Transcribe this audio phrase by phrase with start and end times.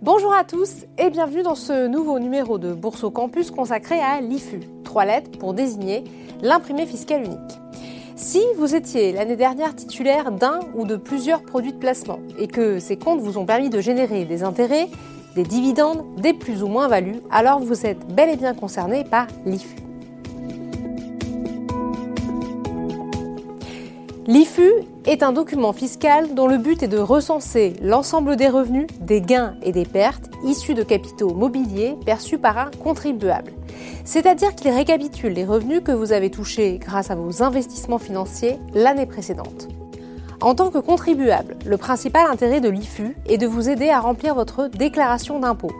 [0.00, 4.20] Bonjour à tous et bienvenue dans ce nouveau numéro de Bourse au Campus consacré à
[4.20, 6.04] l'IFU, trois lettres pour désigner
[6.40, 7.58] l'imprimé fiscal unique.
[8.14, 12.78] Si vous étiez l'année dernière titulaire d'un ou de plusieurs produits de placement et que
[12.78, 14.88] ces comptes vous ont permis de générer des intérêts,
[15.34, 19.26] des dividendes, des plus ou moins values, alors vous êtes bel et bien concerné par
[19.46, 19.87] l'IFU.
[24.28, 24.70] L'IFU
[25.06, 29.54] est un document fiscal dont le but est de recenser l'ensemble des revenus, des gains
[29.62, 33.52] et des pertes issus de capitaux mobiliers perçus par un contribuable.
[34.04, 39.06] C'est-à-dire qu'il récapitule les revenus que vous avez touchés grâce à vos investissements financiers l'année
[39.06, 39.68] précédente.
[40.42, 44.34] En tant que contribuable, le principal intérêt de l'IFU est de vous aider à remplir
[44.34, 45.72] votre déclaration d'impôt.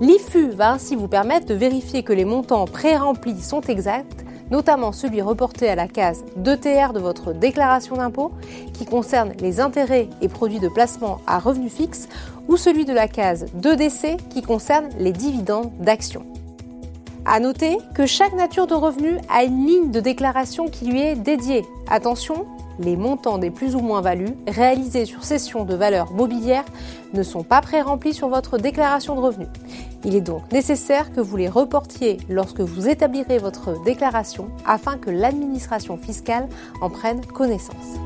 [0.00, 5.22] L'IFU va ainsi vous permettre de vérifier que les montants pré-remplis sont exacts notamment celui
[5.22, 8.32] reporté à la case 2TR de votre déclaration d'impôt,
[8.74, 12.08] qui concerne les intérêts et produits de placement à revenus fixes,
[12.48, 16.29] ou celui de la case 2DC qui concerne les dividendes d'actions.
[17.26, 21.16] À noter que chaque nature de revenu a une ligne de déclaration qui lui est
[21.16, 21.64] dédiée.
[21.88, 22.46] Attention,
[22.78, 26.64] les montants des plus ou moins values réalisés sur cession de valeurs mobilières
[27.12, 29.48] ne sont pas pré-remplis sur votre déclaration de revenus.
[30.04, 35.10] Il est donc nécessaire que vous les reportiez lorsque vous établirez votre déclaration afin que
[35.10, 36.48] l'administration fiscale
[36.80, 37.98] en prenne connaissance.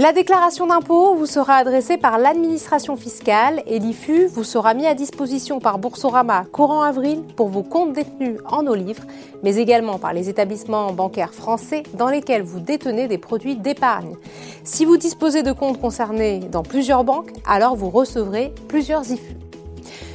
[0.00, 4.94] La déclaration d'impôt vous sera adressée par l'administration fiscale et l'IFU vous sera mis à
[4.94, 9.02] disposition par Boursorama courant avril pour vos comptes détenus en nos livres,
[9.42, 14.16] mais également par les établissements bancaires français dans lesquels vous détenez des produits d'épargne.
[14.64, 19.36] Si vous disposez de comptes concernés dans plusieurs banques, alors vous recevrez plusieurs IFU.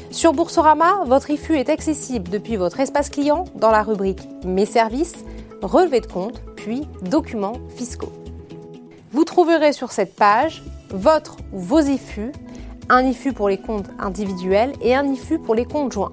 [0.09, 5.23] Sur Boursorama, votre IFU est accessible depuis votre espace client dans la rubrique Mes services,
[5.61, 8.24] relevé de compte, puis documents fiscaux.
[9.15, 12.33] Vous trouverez sur cette page votre ou vos IFU,
[12.89, 16.11] un IFU pour les comptes individuels et un IFU pour les comptes joints.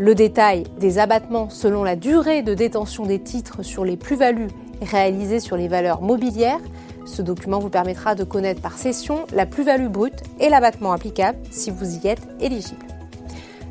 [0.00, 4.48] Le détail des abattements selon la durée de détention des titres sur les plus-values
[4.82, 6.58] réalisées sur les valeurs mobilières.
[7.04, 11.70] Ce document vous permettra de connaître par session la plus-value brute et l'abattement applicable si
[11.70, 12.84] vous y êtes éligible.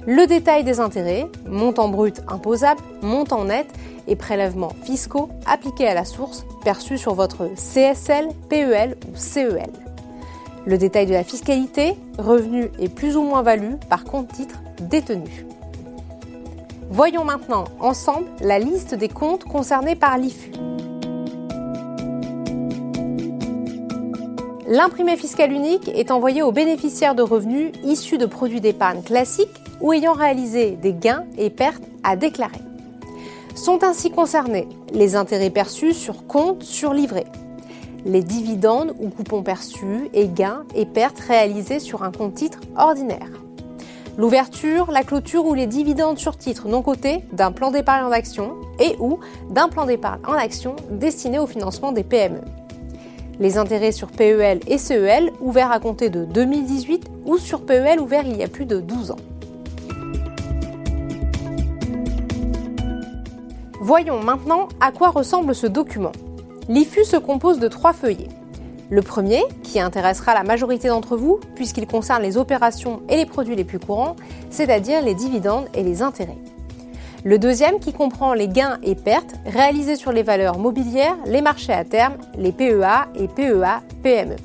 [0.06, 3.68] Le détail des intérêts, montant brut imposable, montant net
[4.08, 9.70] et prélèvements fiscaux appliqués à la source perçus sur votre CSL, PEL ou CEL.
[10.66, 15.46] Le détail de la fiscalité, revenus et plus ou moins value par compte titre détenu.
[16.90, 20.52] Voyons maintenant ensemble la liste des comptes concernés par l'IFU.
[24.68, 29.48] L'imprimé fiscal unique est envoyé aux bénéficiaires de revenus issus de produits d'épargne classiques
[29.80, 32.67] ou ayant réalisé des gains et pertes à déclarer.
[33.58, 37.26] Sont ainsi concernés les intérêts perçus sur compte surlivré,
[38.06, 43.32] les dividendes ou coupons perçus et gains et pertes réalisés sur un compte titre ordinaire,
[44.16, 48.54] l'ouverture, la clôture ou les dividendes sur titre non cotés d'un plan d'épargne en action
[48.80, 49.20] et ou
[49.50, 52.42] d'un plan d'épargne en action destiné au financement des PME.
[53.40, 58.28] Les intérêts sur PEL et CEL ouverts à compter de 2018 ou sur PEL ouverts
[58.28, 59.18] il y a plus de 12 ans.
[63.88, 66.12] Voyons maintenant à quoi ressemble ce document.
[66.68, 68.28] L'IFU se compose de trois feuillets.
[68.90, 73.56] Le premier, qui intéressera la majorité d'entre vous, puisqu'il concerne les opérations et les produits
[73.56, 74.18] les plus courants,
[74.50, 76.38] c'est-à-dire les dividendes et les intérêts.
[77.24, 81.72] Le deuxième, qui comprend les gains et pertes réalisés sur les valeurs mobilières, les marchés
[81.72, 84.36] à terme, les PEA et PEA-PME.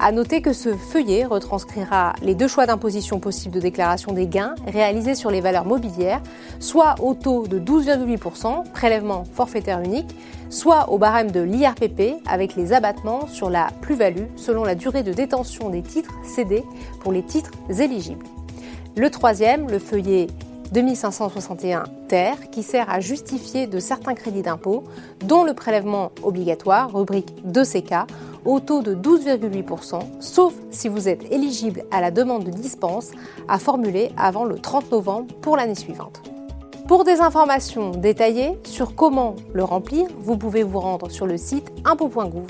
[0.00, 4.54] À noter que ce feuillet retranscrira les deux choix d'imposition possibles de déclaration des gains
[4.64, 6.22] réalisés sur les valeurs mobilières,
[6.60, 10.14] soit au taux de 12,8%, prélèvement forfaitaire unique,
[10.50, 15.12] soit au barème de l'IRPP avec les abattements sur la plus-value selon la durée de
[15.12, 16.62] détention des titres cédés
[17.00, 18.24] pour les titres éligibles.
[18.96, 20.28] Le troisième, le feuillet
[20.72, 24.84] 2561 TER, qui sert à justifier de certains crédits d'impôt,
[25.24, 28.06] dont le prélèvement obligatoire, rubrique 2CK,
[28.44, 33.10] au taux de 12,8%, sauf si vous êtes éligible à la demande de dispense
[33.48, 36.22] à formuler avant le 30 novembre pour l'année suivante.
[36.86, 41.70] Pour des informations détaillées sur comment le remplir, vous pouvez vous rendre sur le site
[41.84, 42.46] impôt.gouv.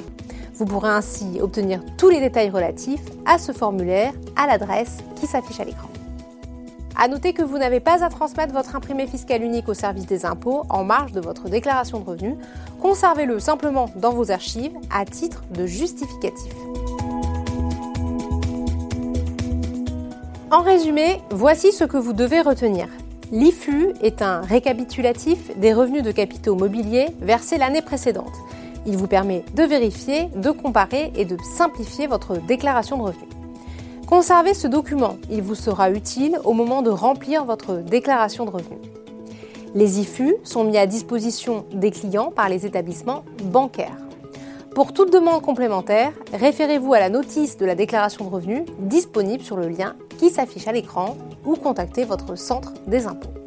[0.54, 5.60] Vous pourrez ainsi obtenir tous les détails relatifs à ce formulaire à l'adresse qui s'affiche
[5.60, 5.88] à l'écran.
[7.00, 10.26] À noter que vous n'avez pas à transmettre votre imprimé fiscal unique au service des
[10.26, 12.34] impôts en marge de votre déclaration de revenus.
[12.82, 16.52] Conservez-le simplement dans vos archives à titre de justificatif.
[20.50, 22.88] En résumé, voici ce que vous devez retenir.
[23.30, 28.34] L'IFU est un récapitulatif des revenus de capitaux mobiliers versés l'année précédente.
[28.86, 33.37] Il vous permet de vérifier, de comparer et de simplifier votre déclaration de revenus.
[34.08, 38.78] Conservez ce document, il vous sera utile au moment de remplir votre déclaration de revenus.
[39.74, 43.98] Les IFU sont mis à disposition des clients par les établissements bancaires.
[44.74, 49.58] Pour toute demande complémentaire, référez-vous à la notice de la déclaration de revenus disponible sur
[49.58, 53.37] le lien qui s'affiche à l'écran ou contactez votre centre des impôts.